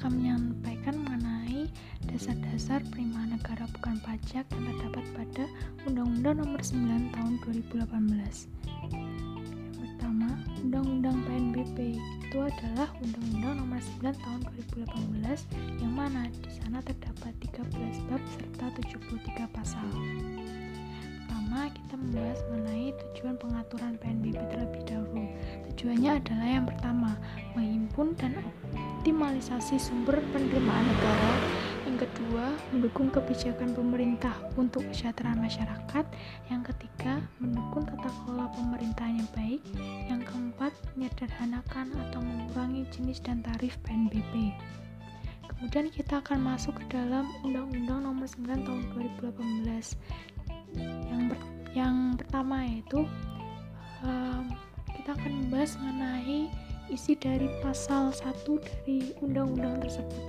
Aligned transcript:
akan 0.00 0.16
menyampaikan 0.16 0.96
mengenai 0.96 1.68
dasar-dasar 2.08 2.80
penerimaan 2.88 3.36
negara 3.36 3.68
bukan 3.68 4.00
pajak 4.00 4.48
yang 4.48 4.64
terdapat 4.80 5.04
pada 5.12 5.44
Undang-Undang 5.84 6.40
Nomor 6.40 6.60
9 6.64 7.12
Tahun 7.12 7.32
2018. 7.44 7.84
Yang 8.96 9.76
pertama, 9.76 10.40
Undang-Undang 10.64 11.16
PNBP 11.28 12.00
itu 12.00 12.38
adalah 12.40 12.88
Undang-Undang 13.04 13.60
Nomor 13.60 13.80
9 14.00 14.24
Tahun 14.24 14.40
2018 14.72 15.84
yang 15.84 15.92
mana 15.92 16.32
di 16.32 16.48
sana 16.48 16.80
terdapat 16.80 17.36
13 17.52 18.08
bab 18.08 18.24
serta 18.40 18.72
73 18.80 19.52
pasal. 19.52 19.84
Pertama, 21.28 21.68
kita 21.76 21.94
membahas 22.00 22.40
mengenai 22.48 22.96
tujuan 22.96 23.36
pengaturan 23.36 24.00
PNBP 24.00 24.40
terlebih 24.48 24.82
dahulu. 24.88 25.28
Tujuannya 25.68 26.24
adalah 26.24 26.48
yang 26.48 26.64
pertama, 26.64 27.20
menghimpun 27.52 28.16
dan 28.16 28.32
optimalisasi 29.00 29.80
sumber 29.80 30.20
penerimaan 30.28 30.84
negara. 30.84 31.32
Yang 31.88 32.04
kedua, 32.04 32.52
mendukung 32.68 33.08
kebijakan 33.08 33.72
pemerintah 33.72 34.36
untuk 34.60 34.84
kesejahteraan 34.92 35.40
masyarakat. 35.40 36.04
Yang 36.52 36.62
ketiga, 36.68 37.24
mendukung 37.40 37.88
tata 37.88 38.12
kelola 38.12 38.52
pemerintahan 38.52 39.24
yang 39.24 39.30
baik. 39.32 39.64
Yang 40.04 40.22
keempat, 40.28 40.72
menyederhanakan 41.00 41.96
atau 41.96 42.20
mengurangi 42.20 42.84
jenis 42.92 43.24
dan 43.24 43.40
tarif 43.40 43.80
PNBP. 43.88 44.52
Kemudian 45.48 45.88
kita 45.88 46.20
akan 46.20 46.44
masuk 46.44 46.76
ke 46.76 46.84
dalam 46.92 47.24
Undang-Undang 47.40 48.04
Nomor 48.04 48.28
9 48.28 48.68
Tahun 48.68 48.84
2018. 49.16 49.96
Yang 51.08 51.22
ber 51.32 51.38
yang 51.70 52.20
pertama 52.20 52.68
yaitu 52.68 53.08
um, 54.04 54.44
kita 54.92 55.16
akan 55.16 55.32
membahas 55.40 55.78
mengenai 55.80 56.50
isi 56.90 57.14
dari 57.14 57.46
pasal 57.62 58.10
1 58.10 58.44
dari 58.58 59.14
undang-undang 59.22 59.78
tersebut. 59.80 60.24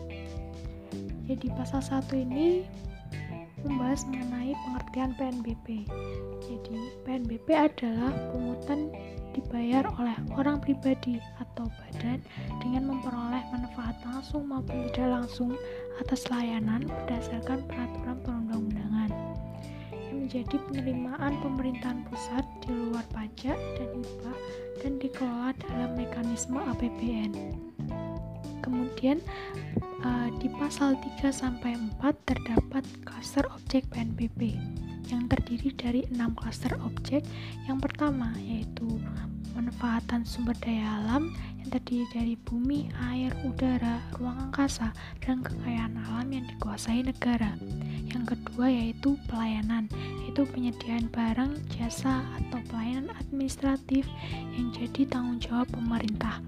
Jadi 1.26 1.48
pasal 1.58 1.82
1 1.82 2.06
ini 2.22 2.64
membahas 3.66 4.06
mengenai 4.10 4.54
pengertian 4.58 5.12
PNBP. 5.18 5.86
Jadi 6.42 6.78
PNBP 7.06 7.48
adalah 7.54 8.14
pungutan 8.34 8.90
dibayar 9.32 9.88
oleh 9.96 10.18
orang 10.36 10.60
pribadi 10.60 11.22
atau 11.40 11.70
badan 11.70 12.20
dengan 12.60 12.92
memperoleh 12.92 13.44
manfaat 13.54 13.96
langsung 14.04 14.50
maupun 14.50 14.92
tidak 14.92 15.24
langsung 15.24 15.56
atas 16.04 16.28
layanan 16.28 16.84
berdasarkan 16.84 17.64
peraturan 17.70 18.18
perundang-undangan 18.26 18.81
menjadi 20.32 20.64
penerimaan 20.72 21.44
pemerintahan 21.44 22.08
pusat 22.08 22.48
di 22.64 22.72
luar 22.72 23.04
pajak 23.12 23.60
dan 23.76 23.90
hibah 24.00 24.40
dan 24.80 24.92
dikelola 25.04 25.52
dalam 25.60 25.92
mekanisme 26.00 26.56
APBN. 26.56 27.36
Kemudian 28.64 29.20
uh, 30.08 30.32
di 30.40 30.48
pasal 30.56 30.96
3 31.20 31.36
sampai 31.36 31.76
4 32.00 32.16
terdapat 32.24 32.88
klaster 33.04 33.44
objek 33.52 33.84
PNBP 33.92 34.56
yang 35.12 35.28
terdiri 35.28 35.76
dari 35.76 36.08
enam 36.16 36.32
klaster 36.32 36.80
objek. 36.80 37.28
Yang 37.68 37.92
pertama 37.92 38.32
yaitu 38.40 38.88
pemanfaatan 39.52 40.24
sumber 40.24 40.56
daya 40.64 41.04
alam 41.04 41.36
yang 41.60 41.70
terdiri 41.76 42.08
dari 42.16 42.36
bumi, 42.48 42.88
air, 43.12 43.36
udara, 43.44 44.00
ruang 44.16 44.50
angkasa, 44.50 44.96
dan 45.20 45.44
kekayaan 45.44 46.00
alam 46.08 46.32
yang 46.32 46.48
dikuasai 46.56 47.04
negara. 47.04 47.60
Yang 48.08 48.36
kedua 48.36 48.72
yaitu 48.72 49.20
pelayanan, 49.28 49.92
yaitu 50.32 50.48
penyediaan 50.48 51.12
barang, 51.12 51.60
jasa, 51.76 52.24
atau 52.40 52.64
pelayanan 52.72 53.12
administratif 53.20 54.08
yang 54.56 54.72
jadi 54.72 55.04
tanggung 55.12 55.44
jawab 55.44 55.68
pemerintah. 55.76 56.40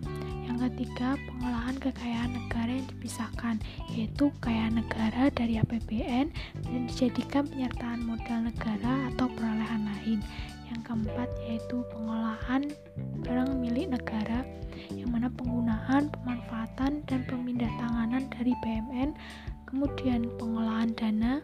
Yang 0.47 0.71
ketiga, 0.71 1.19
pengolahan 1.27 1.75
kekayaan 1.83 2.31
negara 2.31 2.79
yang 2.79 2.87
dipisahkan, 2.87 3.59
yaitu 3.91 4.31
kekayaan 4.39 4.79
negara 4.79 5.27
dari 5.35 5.59
APBN 5.59 6.31
dan 6.63 6.81
dijadikan 6.87 7.43
penyertaan 7.43 8.07
modal 8.07 8.47
negara 8.47 9.11
atau 9.11 9.27
perolehan 9.35 9.83
lain. 9.83 10.23
Yang 10.71 10.79
keempat, 10.87 11.27
yaitu 11.43 11.83
pengolahan 11.91 12.63
barang 13.19 13.51
milik 13.59 13.99
negara, 13.99 14.47
yang 14.95 15.11
mana 15.11 15.27
penggunaan, 15.27 16.07
pemanfaatan, 16.07 17.03
dan 17.03 17.19
pemindah 17.27 17.67
tanganan 17.83 18.31
dari 18.31 18.55
BMN 18.63 19.11
kemudian 19.67 20.29
pengolahan 20.37 20.93
dana 20.93 21.41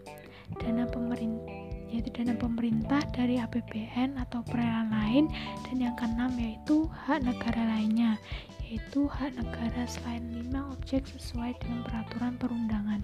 dana 0.61 0.85
pemerintah 0.85 1.58
yaitu 1.89 2.09
dana 2.13 2.37
pemerintah 2.37 3.01
dari 3.11 3.41
APBN 3.41 4.21
atau 4.21 4.45
perolehan 4.45 4.93
lain 4.93 5.25
dan 5.65 5.77
yang 5.81 5.95
keenam 5.97 6.31
yaitu 6.37 6.85
hak 7.05 7.25
negara 7.25 7.65
lainnya 7.65 8.15
yaitu 8.69 9.09
hak 9.09 9.33
negara 9.33 9.83
selain 9.89 10.21
lima 10.29 10.69
objek 10.69 11.01
sesuai 11.09 11.57
dengan 11.57 11.81
peraturan 11.89 12.33
perundangan. 12.37 13.01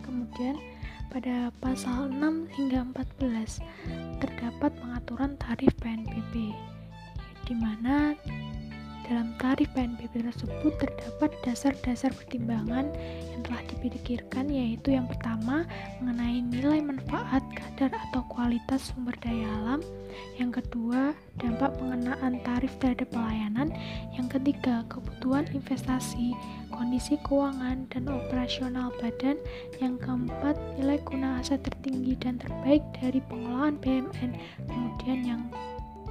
Kemudian 0.00 0.56
pada 1.12 1.52
pasal 1.60 2.08
6 2.08 2.48
hingga 2.56 2.88
14 3.20 3.60
terdapat 4.24 4.72
pengaturan 4.80 5.36
tarif 5.36 5.76
PNBP 5.76 6.56
di 7.44 7.54
mana 7.60 8.16
dalam 9.12 9.36
tarif 9.36 9.68
PNBP 9.76 10.24
tersebut 10.24 10.72
terdapat 10.80 11.28
dasar-dasar 11.44 12.16
pertimbangan 12.16 12.88
yang 13.28 13.44
telah 13.44 13.60
dipikirkan 13.68 14.48
yaitu 14.48 14.96
yang 14.96 15.04
pertama 15.04 15.68
mengenai 16.00 16.40
nilai 16.40 16.80
manfaat, 16.80 17.44
kadar 17.52 17.92
atau 18.08 18.24
kualitas 18.32 18.88
sumber 18.88 19.12
daya 19.20 19.44
alam, 19.60 19.84
yang 20.40 20.48
kedua 20.48 21.12
dampak 21.36 21.76
pengenaan 21.76 22.40
tarif 22.40 22.72
terhadap 22.80 23.12
pelayanan, 23.12 23.68
yang 24.16 24.32
ketiga 24.32 24.80
kebutuhan 24.88 25.44
investasi, 25.52 26.32
kondisi 26.72 27.20
keuangan 27.28 27.84
dan 27.92 28.08
operasional 28.08 28.88
badan, 28.96 29.36
yang 29.76 30.00
keempat 30.00 30.56
nilai 30.80 30.96
guna 31.04 31.36
aset 31.44 31.60
tertinggi 31.60 32.16
dan 32.16 32.40
terbaik 32.40 32.80
dari 32.96 33.20
pengolahan 33.28 33.76
BMN, 33.76 34.32
kemudian 34.64 35.20
yang 35.20 35.42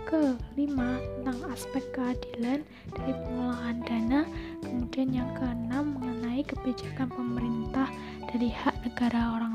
kelima 0.05 0.97
tentang 0.99 1.39
aspek 1.51 1.83
keadilan 1.93 2.61
dari 2.93 3.13
pengolahan 3.13 3.77
dana 3.85 4.21
kemudian 4.61 5.09
yang 5.13 5.29
keenam 5.37 5.97
mengenai 5.97 6.41
kebijakan 6.45 7.09
pemerintah 7.09 7.87
dari 8.29 8.49
hak 8.49 8.75
negara 8.85 9.37
orang 9.37 9.51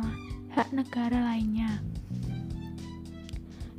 hak 0.57 0.73
negara 0.73 1.21
lainnya. 1.21 1.84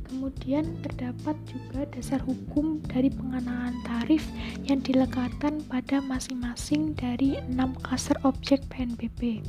Kemudian 0.07 0.77
terdapat 0.85 1.35
juga 1.49 1.83
dasar 1.91 2.21
hukum 2.23 2.79
dari 2.85 3.11
pengenaan 3.11 3.75
tarif 3.83 4.23
yang 4.63 4.79
dilekatkan 4.79 5.59
pada 5.67 5.99
masing-masing 5.99 6.95
dari 6.95 7.41
enam 7.49 7.75
klaster 7.83 8.15
objek 8.23 8.63
PNBP 8.71 9.43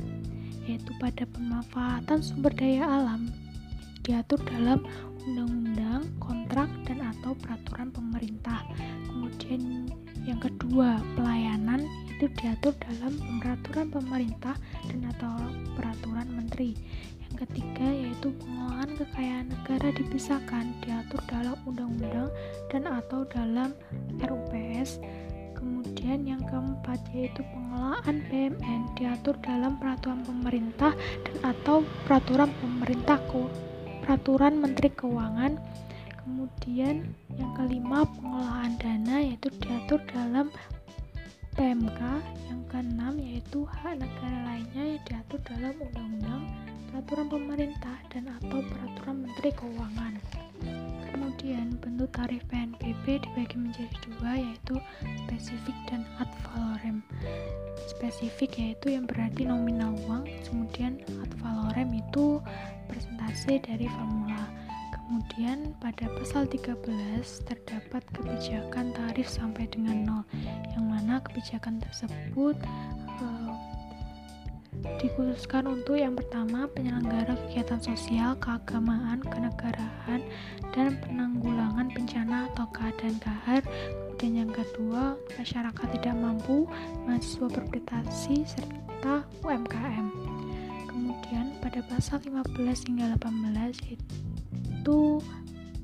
yaitu 0.67 0.91
pada 1.01 1.25
pemanfaatan 1.33 2.21
sumber 2.21 2.53
daya 2.53 2.85
alam 2.85 3.33
diatur 4.05 4.37
dalam 4.45 4.81
undang-undang, 5.29 6.01
kontrak, 6.17 6.69
dan 6.89 7.01
atau 7.19 7.35
peraturan 7.35 7.91
pemerintah. 7.91 8.63
Kemudian 9.11 9.91
yang 10.23 10.39
kedua, 10.39 11.03
pelayanan 11.19 11.83
itu 12.07 12.31
diatur 12.39 12.75
dalam 12.79 13.15
peraturan 13.39 13.87
pemerintah 13.91 14.55
dan 14.87 15.07
atau 15.15 15.35
peraturan 15.75 16.27
menteri. 16.31 16.75
Yang 17.29 17.47
ketiga 17.47 17.87
yaitu 17.87 18.27
pengolahan 18.41 18.91
kekayaan 18.99 19.47
negara 19.51 19.87
dipisahkan 19.95 20.65
diatur 20.83 21.21
dalam 21.29 21.55
undang-undang 21.63 22.31
dan 22.67 22.83
atau 22.87 23.23
dalam 23.31 23.71
RUPS. 24.19 24.99
Kemudian 25.55 26.23
yang 26.23 26.39
keempat 26.47 27.03
yaitu 27.11 27.43
pengelolaan 27.51 28.23
BMN 28.31 28.81
diatur 28.95 29.35
dalam 29.43 29.75
peraturan 29.75 30.23
pemerintah 30.23 30.95
dan 31.27 31.37
atau 31.55 31.83
peraturan 32.07 32.47
pemerintah 32.63 33.19
peraturan 34.03 34.57
Menteri 34.57 34.89
Keuangan. 34.89 35.53
Kemudian 36.29 37.09
yang 37.41 37.57
kelima 37.57 38.05
pengolahan 38.05 38.77
dana 38.77 39.17
yaitu 39.17 39.49
diatur 39.65 39.97
dalam 40.13 40.53
PMK. 41.57 41.97
Yang 42.45 42.61
keenam 42.69 43.13
yaitu 43.17 43.65
hak 43.65 43.97
negara 43.97 44.37
lainnya 44.45 44.93
yang 44.93 45.01
diatur 45.09 45.41
dalam 45.41 45.73
undang-undang, 45.81 46.45
peraturan 46.85 47.33
pemerintah 47.33 47.97
dan 48.13 48.29
atau 48.29 48.61
peraturan 48.61 49.25
Menteri 49.25 49.49
Keuangan. 49.57 50.13
Kemudian 51.09 51.81
bentuk 51.81 52.13
tarif 52.13 52.45
PNBP 52.53 53.25
dibagi 53.25 53.57
menjadi 53.57 53.95
dua 54.05 54.37
yaitu 54.37 54.77
spesifik 55.25 55.73
dan 55.89 56.05
ad 56.21 56.29
valorem. 56.45 57.01
Spesifik 57.89 58.53
yaitu 58.61 58.93
yang 58.93 59.09
berarti 59.09 59.49
nominal 59.49 59.97
uang, 60.05 60.29
kemudian 60.45 61.01
ad 61.25 61.33
valorem 61.41 61.89
itu 61.97 62.37
presentasi 62.85 63.65
dari 63.65 63.89
formula. 63.89 64.68
Kemudian 65.09 65.73
pada 65.81 66.05
pasal 66.21 66.45
13 66.45 66.85
terdapat 67.49 68.05
kebijakan 68.13 68.93
tarif 68.93 69.25
sampai 69.25 69.65
dengan 69.65 70.05
nol, 70.05 70.23
yang 70.77 70.85
mana 70.85 71.17
kebijakan 71.25 71.81
tersebut 71.81 72.53
uh, 73.17 73.51
dikhususkan 75.01 75.65
untuk 75.65 75.97
yang 75.97 76.13
pertama 76.13 76.69
penyelenggara 76.77 77.33
kegiatan 77.49 77.81
sosial, 77.81 78.37
keagamaan, 78.37 79.17
kenegaraan, 79.25 80.29
dan 80.77 80.93
penanggulangan 81.01 81.89
bencana 81.89 82.45
atau 82.53 82.69
keadaan 82.69 83.17
kahar, 83.17 83.65
Kemudian 84.13 84.45
yang 84.45 84.53
kedua, 84.53 85.17
masyarakat 85.41 85.87
tidak 85.97 86.15
mampu, 86.21 86.69
mahasiswa 87.09 87.49
berprestasi, 87.49 88.45
serta 88.45 89.25
UMKM. 89.41 90.05
Kemudian 90.85 91.57
pada 91.65 91.81
pasal 91.89 92.21
15 92.21 92.93
hingga 92.93 93.17
18 93.17 94.28
itu 94.89 95.21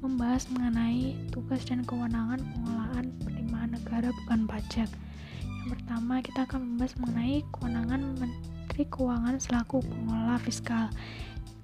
membahas 0.02 0.50
mengenai 0.50 1.14
tugas 1.30 1.62
dan 1.70 1.86
kewenangan 1.86 2.42
pengolahan 2.42 3.06
penerimaan 3.22 3.78
negara 3.78 4.10
bukan 4.10 4.50
pajak. 4.50 4.90
Yang 5.46 5.68
pertama, 5.78 6.26
kita 6.26 6.50
akan 6.50 6.60
membahas 6.66 6.94
mengenai 6.98 7.46
kewenangan 7.54 8.02
Menteri 8.18 8.84
Keuangan 8.90 9.38
selaku 9.38 9.86
pengelola 9.86 10.42
fiskal. 10.42 10.90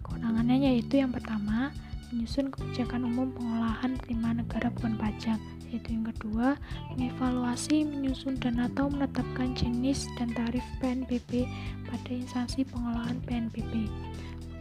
Kewenangannya 0.05 0.69
yaitu 0.69 1.01
yang 1.01 1.09
pertama, 1.09 1.73
menyusun 2.13 2.53
kebijakan 2.53 3.09
umum 3.09 3.33
pengolahan 3.33 3.97
penerimaan 3.97 4.45
negara 4.45 4.69
bukan 4.77 4.93
pajak 5.01 5.41
yaitu 5.73 5.97
yang 5.97 6.05
kedua 6.13 6.61
mengevaluasi, 6.93 7.89
menyusun 7.89 8.37
dan 8.37 8.61
atau 8.61 8.85
menetapkan 8.85 9.57
jenis 9.57 10.05
dan 10.21 10.29
tarif 10.37 10.61
PNBP 10.77 11.49
pada 11.89 12.11
instansi 12.13 12.69
pengolahan 12.69 13.17
PNBP. 13.25 13.89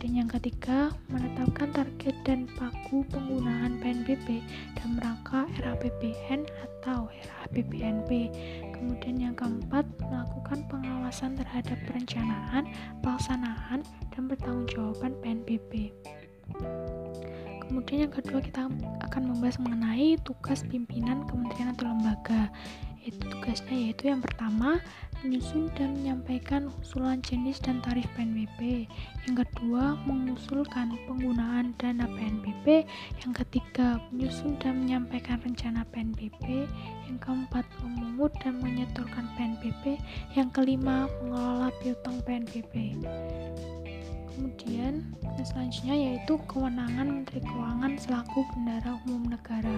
Dan 0.00 0.16
yang 0.16 0.32
ketiga, 0.32 0.88
menetapkan 1.12 1.76
target 1.76 2.16
dan 2.24 2.48
pagu 2.56 3.04
penggunaan 3.12 3.76
PNBP 3.84 4.40
dan 4.72 4.96
merangka 4.96 5.44
RAPBN 5.60 6.48
atau 6.48 7.12
RAPBNP. 7.12 8.32
Kemudian 8.72 9.20
yang 9.20 9.36
keempat, 9.36 9.84
melakukan 10.00 10.64
pengawasan 10.72 11.36
terhadap 11.36 11.76
perencanaan, 11.84 12.64
pelaksanaan, 13.04 13.84
dan 14.08 14.22
pertanggungjawaban 14.24 15.12
PNBP. 15.20 15.92
Kemudian 17.68 18.08
yang 18.08 18.14
kedua 18.16 18.40
kita 18.40 18.72
akan 19.04 19.22
membahas 19.30 19.60
mengenai 19.62 20.16
tugas 20.24 20.64
pimpinan 20.64 21.28
kementerian 21.28 21.76
atau 21.76 21.92
lembaga. 21.92 22.48
Itu 23.00 23.20
tugasnya 23.32 23.72
yaitu 23.72 24.12
yang 24.12 24.20
pertama 24.20 24.80
menyusun 25.24 25.72
dan 25.76 25.96
menyampaikan 26.00 26.68
usulan 26.80 27.20
jenis 27.24 27.60
dan 27.60 27.80
tarif 27.80 28.04
PNBP. 28.16 28.84
Yang 29.24 29.44
kedua 29.44 29.96
mengusulkan 30.04 30.96
penggunaan 31.08 31.72
dana 31.80 32.04
PNBP. 32.04 32.84
Yang 33.24 33.32
ketiga 33.44 34.00
menyusun 34.12 34.60
dan 34.60 34.84
menyampaikan 34.84 35.40
rencana 35.40 35.84
PNBP. 35.88 36.68
Yang 37.08 37.18
keempat 37.24 37.64
memungut 37.80 38.32
dan 38.44 38.60
menyetorkan 38.60 39.28
PNBP. 39.36 39.96
Yang 40.36 40.48
kelima 40.52 41.08
mengelola 41.24 41.72
piutang 41.80 42.20
PNBP 42.24 42.96
kemudian 44.40 45.04
selanjutnya 45.44 45.92
yaitu 45.92 46.40
kewenangan 46.48 47.12
Menteri 47.12 47.44
Keuangan 47.44 47.92
selaku 48.00 48.40
bendara 48.56 48.96
umum 49.04 49.28
negara 49.28 49.76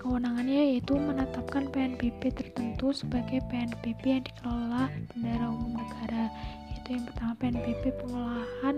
kewenangannya 0.00 0.74
yaitu 0.74 0.96
menetapkan 0.96 1.68
PNBP 1.68 2.32
tertentu 2.32 2.96
sebagai 2.96 3.44
PNBP 3.52 4.02
yang 4.08 4.24
dikelola 4.24 4.88
bendara 5.12 5.46
umum 5.52 5.76
negara 5.76 6.32
yaitu 6.72 6.88
yang 6.96 7.04
pertama 7.04 7.32
PNBP 7.36 7.84
pengolahan 8.00 8.76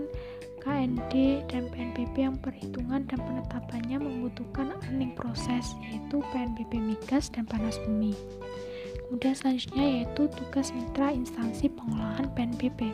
KND 0.59 1.43
dan 1.47 1.63
PNBP 1.71 2.15
yang 2.27 2.35
perhitungan 2.39 3.07
dan 3.07 3.19
penetapannya 3.23 3.97
membutuhkan 4.03 4.75
earning 4.83 5.15
proses 5.15 5.71
yaitu 5.87 6.19
PNBP 6.35 6.79
migas 6.79 7.31
dan 7.31 7.47
panas 7.47 7.79
bumi. 7.87 8.15
Kemudian 9.07 9.35
selanjutnya 9.35 10.03
yaitu 10.03 10.27
tugas 10.31 10.75
mitra 10.75 11.11
instansi 11.11 11.71
pengolahan 11.71 12.27
PNBP 12.35 12.91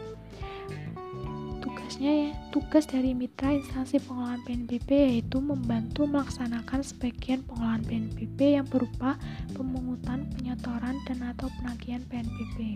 tugasnya 1.80 2.12
ya, 2.12 2.32
tugas 2.52 2.84
dari 2.92 3.16
mitra 3.16 3.56
instansi 3.56 4.04
pengolahan 4.04 4.44
PNBP 4.44 4.90
yaitu 4.92 5.40
membantu 5.40 6.04
melaksanakan 6.04 6.84
sebagian 6.84 7.40
pengolahan 7.48 7.80
PNBP 7.88 8.60
yang 8.60 8.68
berupa 8.68 9.16
pemungutan, 9.56 10.28
penyetoran, 10.36 11.00
dan 11.08 11.24
atau 11.24 11.48
penagihan 11.56 12.04
PNBP. 12.12 12.76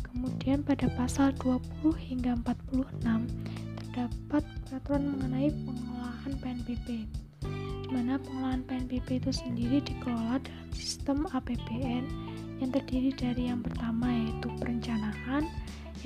Kemudian 0.00 0.64
pada 0.64 0.88
pasal 0.96 1.36
20 1.44 1.92
hingga 1.92 2.40
46 2.40 3.04
terdapat 3.76 4.42
peraturan 4.64 5.12
mengenai 5.12 5.52
pengolahan 5.52 6.32
PNBP 6.40 7.04
di 7.84 7.88
mana 7.92 8.16
pengolahan 8.16 8.64
PNBP 8.64 9.20
itu 9.20 9.30
sendiri 9.30 9.84
dikelola 9.84 10.40
dalam 10.40 10.68
sistem 10.72 11.28
APBN 11.36 12.04
yang 12.64 12.72
terdiri 12.72 13.12
dari 13.12 13.52
yang 13.52 13.60
pertama 13.60 14.08
yaitu 14.08 14.48
perencanaan, 14.56 15.44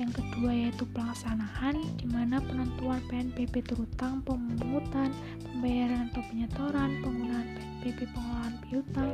yang 0.01 0.09
kedua 0.17 0.49
yaitu 0.49 0.81
pelaksanaan 0.97 1.77
di 2.01 2.09
mana 2.09 2.41
penentuan 2.41 2.97
PNBP 3.05 3.61
terutang, 3.61 4.25
pemungutan, 4.25 5.13
pembayaran 5.45 6.09
atau 6.09 6.25
penyetoran, 6.33 6.89
penggunaan 7.05 7.47
PNBP 7.53 8.09
pengolahan 8.09 8.55
piutang, 8.65 9.11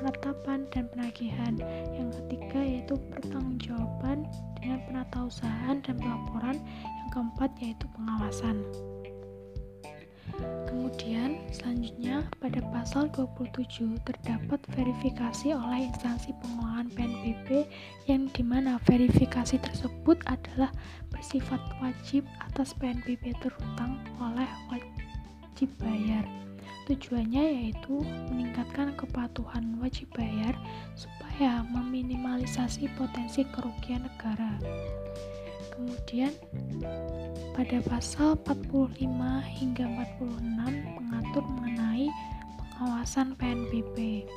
penetapan 0.00 0.64
dan 0.72 0.84
penagihan. 0.96 1.54
Yang 1.92 2.24
ketiga 2.24 2.60
yaitu 2.64 2.94
pertanggungjawaban 3.12 4.24
dengan 4.56 4.80
penatausahaan 4.88 5.76
dan 5.84 5.96
pelaporan. 6.00 6.56
Yang 7.04 7.08
keempat 7.12 7.50
yaitu 7.60 7.84
pengawasan. 7.92 8.64
Kemudian, 10.90 11.38
selanjutnya 11.54 12.26
pada 12.42 12.58
pasal 12.74 13.06
27 13.14 13.94
terdapat 14.02 14.58
verifikasi 14.74 15.54
oleh 15.54 15.86
instansi 15.86 16.34
pengolahan 16.42 16.90
PNBP 16.90 17.70
yang 18.10 18.26
di 18.34 18.42
mana 18.42 18.74
verifikasi 18.82 19.62
tersebut 19.62 20.18
adalah 20.26 20.74
bersifat 21.14 21.62
wajib 21.78 22.26
atas 22.42 22.74
PNBP 22.74 23.38
terutang 23.38 24.02
oleh 24.18 24.50
wajib 24.66 25.70
bayar. 25.78 26.26
Tujuannya 26.90 27.70
yaitu 27.70 28.02
meningkatkan 28.34 28.90
kepatuhan 28.98 29.78
wajib 29.78 30.10
bayar 30.10 30.58
supaya 30.98 31.62
meminimalisasi 31.70 32.90
potensi 32.98 33.46
kerugian 33.46 34.10
negara. 34.10 34.58
Kemudian 35.80 36.36
pada 37.56 37.80
pasal 37.88 38.36
45 38.44 39.00
hingga 39.48 39.88
46 40.20 41.00
mengatur 41.00 41.40
mengenai 41.56 42.12
pengawasan 42.60 43.32
PNBP. 43.40 44.28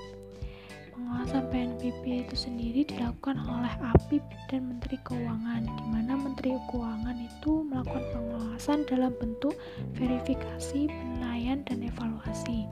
Pengawasan 0.95 1.51
PNBP 1.51 2.23
itu 2.23 2.35
sendiri 2.39 2.87
dilakukan 2.87 3.43
oleh 3.43 3.75
APIP 3.91 4.23
dan 4.47 4.71
Menteri 4.71 4.95
Keuangan, 5.03 5.67
di 5.67 5.85
mana 5.91 6.15
Menteri 6.15 6.55
Keuangan 6.71 7.19
itu 7.19 7.67
melakukan 7.67 8.07
pengawasan 8.15 8.87
dalam 8.87 9.11
bentuk 9.19 9.51
verifikasi, 9.99 10.87
penilaian, 10.87 11.59
dan 11.67 11.83
evaluasi. 11.83 12.71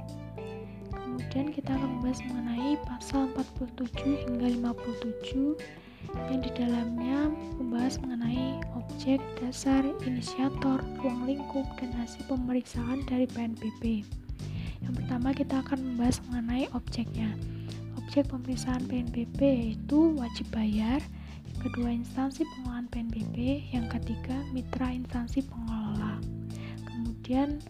Kemudian 0.95 1.51
kita 1.51 1.75
akan 1.75 1.99
membahas 1.99 2.23
mengenai 2.23 2.79
pasal 2.87 3.27
47 3.35 4.23
hingga 4.23 4.47
57 4.47 5.59
yang 6.29 6.41
di 6.43 6.51
dalamnya 6.53 7.31
membahas 7.59 7.99
mengenai 8.03 8.59
objek, 8.75 9.23
dasar, 9.39 9.81
inisiator, 10.03 10.83
ruang 10.99 11.23
lingkup, 11.25 11.65
dan 11.79 11.91
hasil 11.95 12.21
pemeriksaan 12.27 13.03
dari 13.07 13.25
PNBP. 13.25 14.05
Yang 14.81 14.93
pertama 14.97 15.31
kita 15.31 15.61
akan 15.63 15.79
membahas 15.79 16.19
mengenai 16.29 16.65
objeknya. 16.75 17.31
Objek 18.01 18.27
pemeriksaan 18.27 18.83
PNBP 18.91 19.39
yaitu 19.39 20.11
wajib 20.19 20.49
bayar, 20.51 20.99
yang 21.47 21.59
kedua 21.63 21.89
instansi 21.93 22.43
pengolahan 22.57 22.89
PNBP, 22.91 23.67
yang 23.71 23.87
ketiga 23.87 24.35
mitra 24.51 24.91
instansi 24.91 25.45
pengelola. 25.47 26.19
Kemudian 26.83 27.61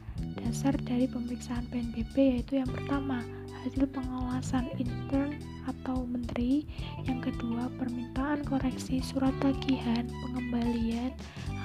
dasar 0.41 0.73
dari 0.81 1.05
pemeriksaan 1.05 1.67
PNBP 1.69 2.15
yaitu 2.39 2.57
yang 2.57 2.71
pertama 2.71 3.21
hasil 3.61 3.85
pengawasan 3.93 4.67
intern 4.77 5.37
atau 5.69 6.05
menteri. 6.05 6.65
Yang 7.05 7.31
kedua 7.31 7.69
permintaan 7.77 8.43
koreksi 8.45 9.01
surat 9.01 9.33
tagihan 9.39 10.09
pengembalian 10.09 11.13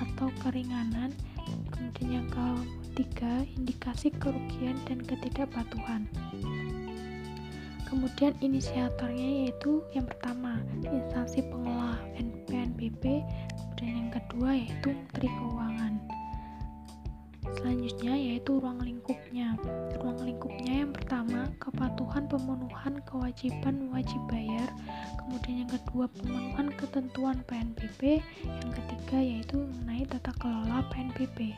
atau 0.05 0.29
keringanan. 0.45 1.11
Kemudian 1.73 2.25
yang 2.25 2.29
ketiga 2.93 3.45
indikasi 3.57 4.12
kerugian 4.17 4.76
dan 4.88 5.00
ketidakpatuhan. 5.05 6.05
Kemudian 7.87 8.35
inisiatornya 8.43 9.47
yaitu 9.47 9.81
yang 9.95 10.11
pertama 10.11 10.59
instansi 10.83 11.41
pengelola 11.47 11.97
PNBP 12.47 13.26
kemudian 13.59 13.95
yang 14.07 14.11
kedua 14.15 14.50
yaitu 14.55 14.88
Menteri 14.95 15.29
Keuangan 15.29 15.93
Selanjutnya 17.57 18.13
yaitu 18.13 18.61
ruang 18.61 18.79
lingkupnya. 18.85 19.57
Ruang 19.97 20.21
lingkupnya 20.21 20.85
yang 20.85 20.93
pertama 20.93 21.49
kepatuhan 21.57 22.29
pemenuhan 22.29 23.01
kewajiban 23.09 23.89
wajib 23.91 24.21
bayar, 24.29 24.69
kemudian 25.17 25.65
yang 25.65 25.73
kedua 25.73 26.05
pemenuhan 26.13 26.69
ketentuan 26.77 27.41
PNBP, 27.49 28.21
yang 28.45 28.73
ketiga 28.77 29.19
yaitu 29.19 29.57
mengenai 29.57 30.05
tata 30.05 30.31
kelola 30.37 30.85
PNBP. 30.93 31.57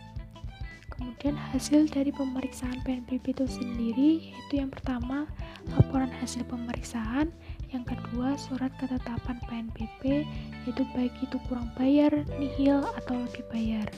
Kemudian 0.98 1.38
hasil 1.38 1.86
dari 1.86 2.10
pemeriksaan 2.10 2.82
PNBP 2.82 3.30
itu 3.30 3.46
sendiri 3.46 4.34
yaitu 4.34 4.54
yang 4.58 4.70
pertama 4.70 5.30
laporan 5.70 6.10
hasil 6.10 6.42
pemeriksaan, 6.46 7.30
yang 7.68 7.84
kedua 7.84 8.36
surat 8.40 8.72
ketetapan 8.80 9.36
PNBP 9.44 10.24
yaitu 10.64 10.82
baik 10.96 11.12
itu 11.20 11.36
kurang 11.48 11.68
bayar, 11.76 12.12
nihil 12.40 12.80
atau 12.96 13.16
lebih 13.16 13.44
bayar. 13.52 13.88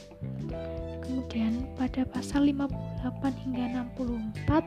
Kemudian 1.07 1.67
pada 1.79 2.03
pasal 2.07 2.51
58 2.51 3.43
hingga 3.47 3.87
64 3.95 4.67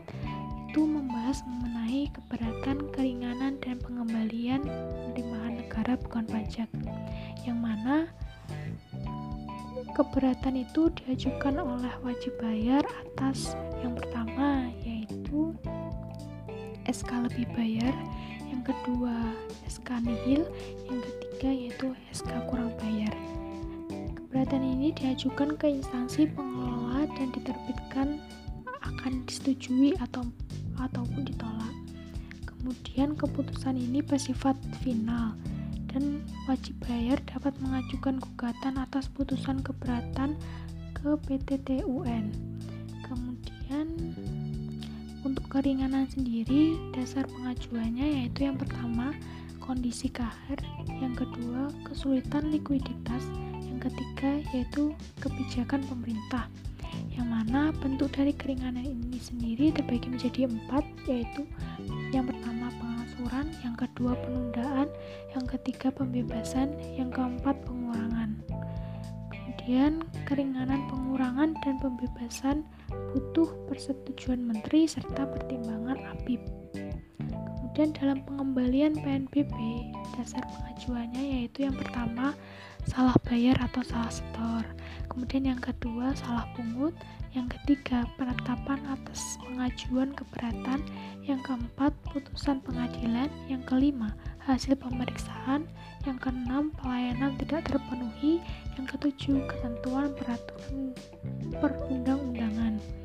yaitu 0.73 0.89
membahas 0.89 1.45
mengenai 1.45 2.09
keberatan, 2.09 2.89
keringanan, 2.89 3.61
dan 3.61 3.77
pengembalian 3.77 4.65
penerimaan 4.65 5.61
negara 5.61 5.93
bukan 6.01 6.25
pajak 6.25 6.65
yang 7.45 7.61
mana 7.61 8.09
keberatan 9.93 10.65
itu 10.65 10.89
diajukan 10.97 11.61
oleh 11.61 11.93
wajib 12.01 12.33
bayar 12.41 12.81
atas 13.05 13.53
yang 13.85 13.93
pertama 13.93 14.73
yaitu 14.81 15.53
SK 16.89 17.29
lebih 17.29 17.45
bayar 17.53 17.93
yang 18.53 18.61
kedua 18.61 19.33
SK 19.65 20.05
nihil. 20.05 20.45
Yang 20.85 21.01
ketiga 21.09 21.49
yaitu 21.49 21.87
SK 22.13 22.29
kurang 22.45 22.69
bayar. 22.77 23.11
Keberatan 24.13 24.61
ini 24.61 24.93
diajukan 24.93 25.57
ke 25.57 25.73
instansi 25.73 26.29
pengelola 26.29 27.09
dan 27.17 27.33
diterbitkan 27.33 28.21
akan 28.85 29.25
disetujui 29.25 29.97
atau 29.97 30.21
ataupun 30.77 31.25
ditolak. 31.25 31.73
Kemudian 32.45 33.17
keputusan 33.17 33.75
ini 33.75 34.05
bersifat 34.05 34.55
final 34.85 35.33
dan 35.89 36.23
wajib 36.49 36.77
bayar 36.85 37.21
dapat 37.29 37.53
mengajukan 37.61 38.17
gugatan 38.21 38.79
atas 38.81 39.09
putusan 39.09 39.61
keberatan 39.61 40.37
ke 40.95 41.13
PTTUN. 41.27 42.33
Kemudian 43.05 43.87
untuk 45.23 45.47
keringanan 45.47 46.07
sendiri 46.11 46.75
dasar 46.91 47.23
pengajuannya 47.31 48.23
yaitu 48.23 48.47
yang 48.47 48.59
pertama 48.59 49.15
kondisi 49.63 50.11
kahar, 50.11 50.59
yang 50.99 51.15
kedua 51.15 51.71
kesulitan 51.87 52.51
likuiditas, 52.51 53.23
yang 53.63 53.79
ketiga 53.79 54.43
yaitu 54.51 54.91
kebijakan 55.23 55.79
pemerintah 55.87 56.51
yang 57.13 57.29
mana 57.29 57.73
bentuk 57.81 58.13
dari 58.13 58.33
keringanan 58.35 58.85
ini 58.85 59.17
sendiri 59.17 59.73
terbagi 59.73 60.09
menjadi 60.09 60.45
empat 60.45 60.85
yaitu 61.09 61.47
yang 62.13 62.29
pertama 62.29 62.69
pengasuran, 62.77 63.49
yang 63.65 63.75
kedua 63.77 64.13
penundaan, 64.21 64.87
yang 65.33 65.45
ketiga 65.49 65.89
pembebasan, 65.89 66.73
yang 66.97 67.09
keempat 67.09 67.57
pengurangan. 67.65 68.37
Kemudian 69.33 70.03
keringanan 70.27 70.85
pengurangan 70.91 71.55
dan 71.65 71.75
pembebasan 71.81 72.67
butuh 73.13 73.45
persetujuan 73.69 74.41
menteri 74.41 74.89
serta 74.89 75.29
pertimbangan 75.29 76.01
APIP. 76.17 76.41
Kemudian 77.29 77.93
dalam 77.93 78.19
pengembalian 78.25 78.93
PNBP, 78.97 79.53
dasar 80.17 80.41
pengajuannya 80.45 81.21
yaitu 81.21 81.65
yang 81.69 81.77
pertama 81.77 82.33
salah 82.89 83.15
bayar 83.25 83.57
atau 83.61 83.81
salah 83.85 84.09
setor. 84.09 84.65
Kemudian 85.09 85.53
yang 85.53 85.61
kedua 85.61 86.13
salah 86.17 86.49
pungut, 86.57 86.93
yang 87.33 87.49
ketiga 87.49 88.05
penetapan 88.17 88.77
atas 88.89 89.37
pengajuan 89.41 90.13
keberatan, 90.13 90.85
yang 91.25 91.41
keempat 91.41 91.93
putusan 92.13 92.61
pengadilan, 92.61 93.29
yang 93.49 93.61
kelima 93.65 94.13
hasil 94.45 94.77
pemeriksaan, 94.77 95.65
yang 96.05 96.17
keenam 96.21 96.69
pelayanan 96.77 97.33
tidak 97.41 97.65
terpenuhi, 97.69 98.43
yang 98.77 98.85
ketujuh 98.85 99.41
ketentuan 99.49 100.13
peraturan 100.13 100.93
perundang-undangan. 101.57 103.02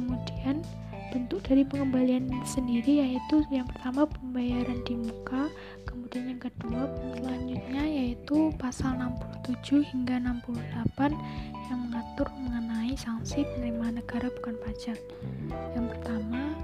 Kemudian 0.00 0.64
bentuk 1.12 1.44
dari 1.44 1.66
pengembalian 1.66 2.30
sendiri 2.46 3.04
yaitu 3.04 3.44
yang 3.52 3.66
pertama 3.66 4.06
pembayaran 4.06 4.78
di 4.86 4.94
muka 4.94 5.50
kemudian 5.82 6.30
yang 6.30 6.42
kedua 6.42 6.86
selanjutnya 7.18 7.82
yaitu 7.82 8.54
pasal 8.62 8.94
67 9.44 9.82
hingga 9.90 10.22
68 10.22 11.10
yang 11.70 11.78
mengatur 11.90 12.30
mengenai 12.38 12.94
sanksi 12.94 13.42
penerimaan 13.42 13.98
negara 13.98 14.30
bukan 14.38 14.54
pajak. 14.62 14.98
Yang 15.74 15.86
pertama 15.98 16.54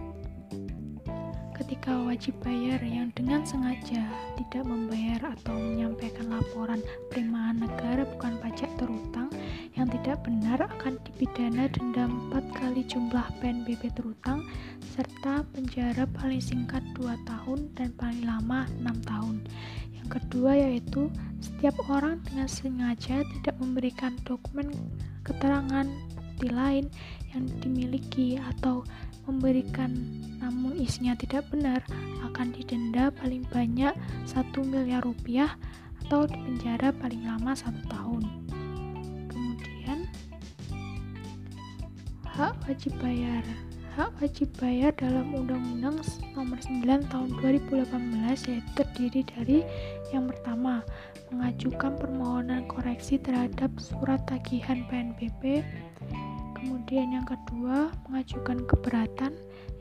ketika 1.57 1.97
wajib 2.05 2.37
bayar 2.45 2.77
yang 2.85 3.09
dengan 3.17 3.41
sengaja 3.41 4.05
tidak 4.37 4.65
membayar 4.69 5.33
atau 5.33 5.57
menyampaikan 5.57 6.29
laporan 6.29 6.85
penerimaan 7.09 7.65
negara 7.65 8.05
bukan 8.05 8.37
pajak 8.45 8.69
terutang 8.77 9.33
yang 9.73 9.89
tidak 9.89 10.21
benar 10.21 10.61
akan 10.69 11.01
dipidana 11.09 11.65
denda 11.73 12.05
4 12.33 12.61
kali 12.61 12.85
jumlah 12.85 13.25
PNBP 13.41 13.89
terutang 13.97 14.45
serta 14.93 15.49
penjara 15.57 16.05
paling 16.21 16.45
singkat 16.45 16.85
2 17.01 17.09
tahun 17.25 17.73
dan 17.73 17.89
paling 17.97 18.25
lama 18.25 18.69
6 18.85 19.09
tahun. 19.09 19.37
Yang 19.97 20.09
kedua 20.21 20.53
yaitu 20.57 21.09
setiap 21.41 21.77
orang 21.89 22.21
dengan 22.29 22.49
sengaja 22.53 23.25
tidak 23.25 23.57
memberikan 23.57 24.13
dokumen 24.29 24.73
keterangan 25.25 25.89
bukti 26.37 26.53
lain 26.53 26.85
yang 27.33 27.49
dimiliki 27.65 28.37
atau 28.37 28.85
memberikan 29.27 29.93
namun 30.41 30.79
isinya 30.79 31.19
tidak 31.19 31.47
benar 31.51 31.83
akan 32.33 32.55
didenda 32.55 33.11
paling 33.11 33.43
banyak 33.51 33.93
1 34.25 34.33
miliar 34.63 35.03
rupiah 35.03 35.59
atau 36.07 36.25
dipenjara 36.31 36.95
paling 36.95 37.27
lama 37.27 37.53
satu 37.53 37.83
tahun. 37.91 38.47
hak 42.37 42.69
wajib 42.69 42.93
bayar. 43.01 43.41
Hak 43.97 44.13
wajib 44.21 44.53
bayar 44.61 44.93
dalam 44.93 45.33
Undang-Undang 45.33 46.05
Nomor 46.37 46.61
9 46.61 47.09
Tahun 47.09 47.31
2018 47.41 48.53
yaitu 48.53 48.71
terdiri 48.77 49.25
dari 49.25 49.59
yang 50.13 50.29
pertama, 50.29 50.85
mengajukan 51.33 51.97
permohonan 51.97 52.69
koreksi 52.69 53.17
terhadap 53.17 53.73
surat 53.81 54.21
tagihan 54.29 54.85
PNBP. 54.93 55.65
Kemudian 56.57 57.13
yang 57.13 57.29
kedua, 57.29 57.93
mengajukan 58.09 58.65
keberatan. 58.65 59.37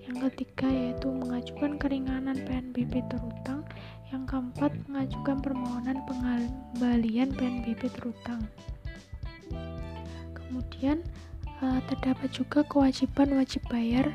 Yang 0.05 0.17
ketiga 0.29 0.67
yaitu 0.67 1.07
mengajukan 1.07 1.79
keringanan 1.79 2.35
PNBP 2.43 2.99
terutang. 3.07 3.63
Yang 4.11 4.23
keempat, 4.27 4.71
mengajukan 4.91 5.37
permohonan 5.39 6.03
pengembalian 6.03 7.31
PNBP 7.31 7.87
terutang. 7.95 8.43
Kemudian 10.35 10.99
uh, 11.63 11.79
terdapat 11.87 12.29
juga 12.35 12.67
kewajiban 12.67 13.39
wajib 13.39 13.63
bayar 13.71 14.11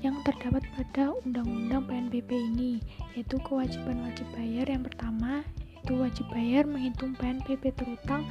yang 0.00 0.16
terdapat 0.24 0.64
pada 0.78 1.12
Undang-Undang 1.26 1.90
PNBP 1.90 2.30
ini, 2.32 2.80
yaitu 3.12 3.36
kewajiban 3.44 4.00
wajib 4.06 4.24
bayar 4.32 4.64
yang 4.70 4.86
pertama 4.86 5.42
yaitu 5.74 5.92
wajib 5.98 6.26
bayar 6.30 6.68
menghitung 6.68 7.16
PNBP 7.16 7.72
terutang 7.72 8.26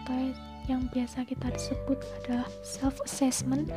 atau 0.00 0.30
yang 0.68 0.84
biasa 0.92 1.24
kita 1.24 1.48
sebut 1.56 1.96
adalah 2.20 2.48
self 2.60 2.98
assessment. 3.06 3.70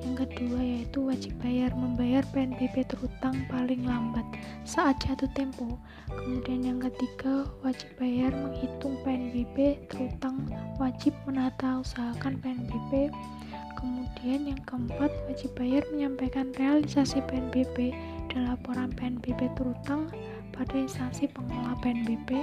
Yang 0.00 0.24
kedua 0.24 0.60
yaitu 0.62 1.04
wajib 1.04 1.34
bayar 1.44 1.74
membayar 1.76 2.24
PNBP 2.32 2.86
terutang 2.88 3.36
paling 3.52 3.84
lambat 3.84 4.24
saat 4.64 4.96
jatuh 5.04 5.28
tempo. 5.36 5.76
Kemudian 6.08 6.64
yang 6.64 6.78
ketiga 6.80 7.44
wajib 7.60 7.90
bayar 8.00 8.32
menghitung 8.32 8.96
PNBP 9.04 9.84
terutang 9.92 10.48
wajib 10.80 11.12
menata 11.28 11.84
usahakan 11.84 12.40
PNBP 12.40 13.12
Kemudian 13.80 14.52
yang 14.52 14.60
keempat, 14.68 15.08
wajib 15.24 15.56
bayar 15.56 15.80
menyampaikan 15.88 16.52
realisasi 16.60 17.24
PNBP 17.24 17.96
dan 18.28 18.52
laporan 18.52 18.92
PNBP 18.92 19.48
terutang 19.56 20.12
pada 20.60 20.76
instansi 20.76 21.24
pengelola 21.32 21.72
PNBP. 21.80 22.36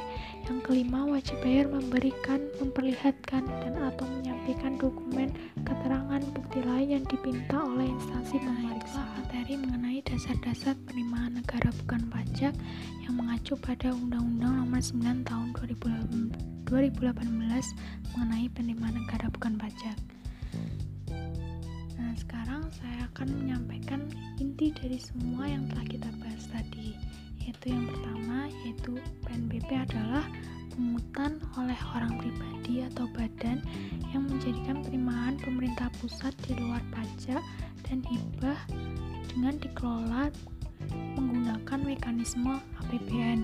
Yang 0.49 0.59
kelima, 0.65 1.05
wajib 1.05 1.37
bayar 1.45 1.69
memberikan, 1.69 2.41
memperlihatkan, 2.57 3.45
dan 3.45 3.77
atau 3.77 4.09
menyampaikan 4.09 4.73
dokumen 4.81 5.29
keterangan 5.61 6.25
bukti 6.33 6.65
lain 6.65 6.97
yang 6.97 7.05
dipinta 7.05 7.61
oleh 7.61 7.85
instansi 7.85 8.41
pemeriksa. 8.41 9.05
Materi 9.21 9.53
mengenai 9.61 10.01
dasar-dasar 10.01 10.73
penerimaan 10.89 11.37
negara 11.37 11.69
bukan 11.85 12.09
pajak 12.09 12.57
yang 13.05 13.13
mengacu 13.13 13.53
pada 13.53 13.93
Undang-Undang 13.93 14.65
Nomor 14.65 14.81
9 14.81 15.21
Tahun 15.21 15.49
2018 15.53 17.13
mengenai 18.17 18.47
penerimaan 18.49 18.97
negara 18.97 19.29
bukan 19.29 19.61
pajak. 19.61 19.97
Nah, 22.01 22.13
sekarang 22.17 22.65
saya 22.73 23.05
akan 23.13 23.29
menyampaikan 23.45 24.01
inti 24.41 24.73
dari 24.73 24.97
semua 24.97 25.45
yang 25.47 25.69
telah 25.69 25.85
kita 25.85 26.09
bahas 26.17 26.43
tadi, 26.49 26.97
yaitu 27.47 27.71
yang 27.71 27.87
pertama, 27.87 28.51
yaitu 28.67 28.99
PNBP 29.23 29.71
adalah 29.87 30.27
pungutan 30.75 31.39
oleh 31.55 31.79
orang 31.95 32.19
pribadi 32.19 32.83
atau 32.83 33.07
badan 33.15 33.63
yang 34.11 34.27
menjadikan 34.27 34.83
penerimaan 34.83 35.39
pemerintah 35.39 35.87
pusat 36.03 36.35
di 36.43 36.59
luar 36.59 36.83
pajak 36.91 37.39
dan 37.87 38.03
hibah 38.03 38.59
dengan 39.31 39.55
dikelola 39.63 40.27
menggunakan 41.15 41.79
mekanisme 41.81 42.59
APBN. 42.83 43.41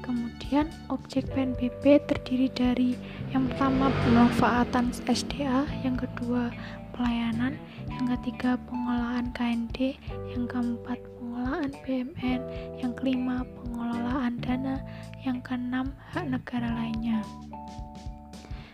Kemudian 0.00 0.68
objek 0.92 1.28
PNBP 1.32 2.00
terdiri 2.08 2.48
dari 2.52 2.90
yang 3.32 3.48
pertama 3.48 3.88
pemanfaatan 4.04 4.92
SDA, 5.08 5.64
yang 5.84 5.96
kedua 5.96 6.48
pelayanan, 6.92 7.56
yang 7.88 8.08
ketiga 8.18 8.60
pengelolaan 8.68 9.32
KND, 9.32 9.96
yang 10.32 10.44
keempat 10.44 11.00
pengelolaan 11.44 11.76
BMN, 11.84 12.40
yang 12.80 12.92
kelima 12.96 13.44
pengelolaan 13.44 14.40
dana, 14.40 14.80
yang 15.28 15.44
keenam 15.44 15.92
hak 16.16 16.24
negara 16.24 16.72
lainnya. 16.72 17.20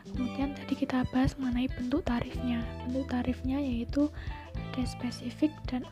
Kemudian 0.06 0.54
tadi 0.54 0.78
kita 0.78 1.02
bahas 1.10 1.34
mengenai 1.34 1.66
bentuk 1.74 2.06
tarifnya. 2.06 2.62
Bentuk 2.86 3.10
tarifnya 3.10 3.58
yaitu 3.58 4.06
ada 4.54 4.86
spesifik 4.86 5.50
dan 5.66 5.82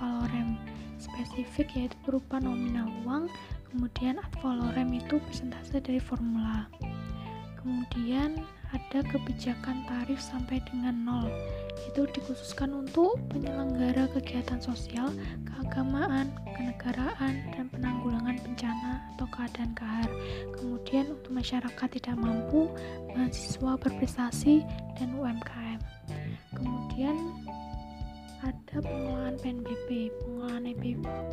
valorem 0.00 0.56
spesifik 0.96 1.68
yaitu 1.76 1.96
berupa 2.08 2.40
nominal 2.40 2.88
uang 3.04 3.28
kemudian 3.68 4.16
ad 4.16 4.32
valorem 4.40 4.96
itu 4.96 5.20
persentase 5.20 5.80
dari 5.80 6.00
formula 6.00 6.68
kemudian 7.60 8.40
ada 8.74 9.00
kebijakan 9.06 9.86
tarif 9.86 10.18
sampai 10.18 10.58
dengan 10.66 10.94
nol 11.06 11.28
itu 11.86 12.08
dikhususkan 12.12 12.72
untuk 12.76 13.16
penyelenggara 13.32 14.10
kegiatan 14.12 14.60
sosial, 14.60 15.12
keagamaan, 15.48 16.28
kenegaraan, 16.56 17.46
dan 17.54 17.72
penanggulangan 17.72 18.36
bencana 18.42 19.00
atau 19.14 19.26
keadaan 19.32 19.72
kahar. 19.72 20.10
Kemudian 20.56 21.08
untuk 21.12 21.32
masyarakat 21.32 21.88
tidak 21.96 22.16
mampu, 22.20 22.68
mahasiswa 23.14 23.80
berprestasi, 23.80 24.64
dan 25.00 25.08
UMKM. 25.16 25.80
Kemudian 26.52 27.16
ada 28.46 28.78
pengelolaan 28.78 29.36
PNBP. 29.42 30.14
Pengelolaan 30.22 30.70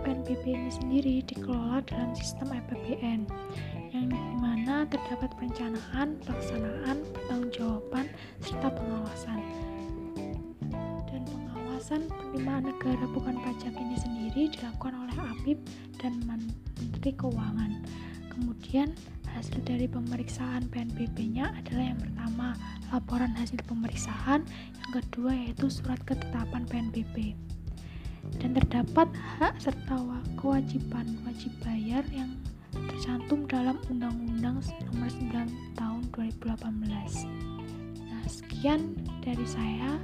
PNBP 0.01 0.43
ini 0.50 0.72
sendiri 0.74 1.15
dikelola 1.29 1.86
dalam 1.86 2.12
sistem 2.17 2.50
APBN 2.50 3.29
yang 3.93 4.10
di 4.10 4.22
mana 4.41 4.89
terdapat 4.89 5.29
perencanaan, 5.38 6.17
pelaksanaan, 6.25 6.98
pertanggungjawaban, 7.13 8.10
serta 8.41 8.74
pengawasan. 8.74 9.39
Dan 11.05 11.22
pengawasan 11.29 12.10
penerimaan 12.10 12.74
negara 12.74 13.05
bukan 13.13 13.38
pajak 13.46 13.74
ini 13.77 13.98
sendiri 14.01 14.50
dilakukan 14.50 14.98
oleh 14.98 15.17
APIP 15.38 15.60
dan 16.01 16.17
Menteri 16.25 17.13
Keuangan. 17.13 17.86
Kemudian 18.34 18.89
hasil 19.29 19.62
dari 19.62 19.86
pemeriksaan 19.86 20.65
PNBP-nya 20.74 21.53
adalah 21.53 21.93
yang 21.93 22.00
pertama 22.01 22.58
laporan 22.93 23.33
hasil 23.33 23.57
pemeriksaan, 23.65 24.45
yang 24.77 24.91
kedua 24.93 25.33
yaitu 25.33 25.65
surat 25.67 25.97
ketetapan 26.05 26.69
PNBP. 26.69 27.33
Dan 28.39 28.55
terdapat 28.55 29.09
hak 29.41 29.57
serta 29.59 29.97
kewajiban 30.38 31.17
wajib 31.25 31.51
bayar 31.65 32.05
yang 32.13 32.38
tercantum 32.71 33.50
dalam 33.50 33.81
Undang-Undang 33.89 34.62
Nomor 34.63 35.09
9 35.09 35.75
Tahun 35.75 36.01
2018. 36.13 37.27
Nah, 38.07 38.23
sekian 38.29 38.95
dari 39.25 39.43
saya. 39.43 39.97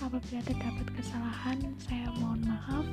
Apabila 0.00 0.40
terdapat 0.48 0.86
kesalahan, 0.96 1.60
saya 1.76 2.08
mohon 2.22 2.40
maaf. 2.48 2.86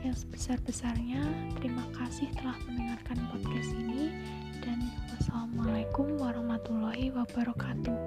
Yang 0.00 0.26
sebesar-besarnya, 0.26 1.20
terima 1.60 1.84
kasih 1.94 2.26
telah 2.40 2.56
mendengarkan 2.66 3.20
podcast 3.30 3.70
ini 3.76 4.10
dan 4.62 4.78
wassalamualaikum 5.10 6.06
warahmatullahi 6.22 7.10
wabarakatuh. 7.10 7.98